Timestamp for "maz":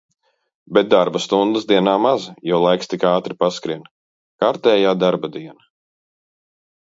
2.05-2.23